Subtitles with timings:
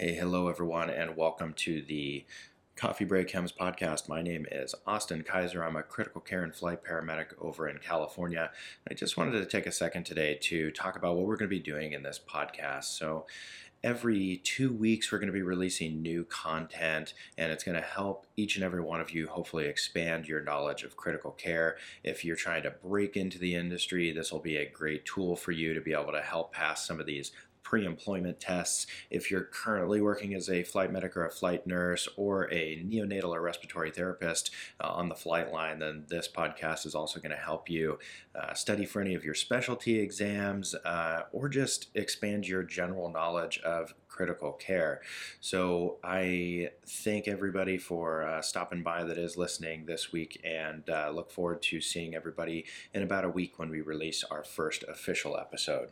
[0.00, 2.24] Hey, hello everyone, and welcome to the
[2.76, 4.08] Coffee Break Hems podcast.
[4.08, 5.64] My name is Austin Kaiser.
[5.64, 8.52] I'm a critical care and flight paramedic over in California.
[8.88, 11.56] I just wanted to take a second today to talk about what we're going to
[11.56, 12.84] be doing in this podcast.
[12.84, 13.26] So,
[13.82, 18.24] every two weeks, we're going to be releasing new content, and it's going to help
[18.36, 21.76] each and every one of you hopefully expand your knowledge of critical care.
[22.04, 25.50] If you're trying to break into the industry, this will be a great tool for
[25.50, 27.32] you to be able to help pass some of these
[27.68, 28.86] pre employment tests.
[29.10, 33.28] If you're currently working as a flight medic or a flight nurse or a neonatal
[33.28, 34.50] or respiratory therapist
[34.80, 37.98] uh, on the flight line, then this podcast is also going to help you
[38.34, 43.58] uh, study for any of your specialty exams uh, or just expand your general knowledge
[43.58, 45.02] of critical care.
[45.42, 51.10] So I thank everybody for uh, stopping by that is listening this week and uh,
[51.14, 52.64] look forward to seeing everybody
[52.94, 55.90] in about a week when we release our first official episode.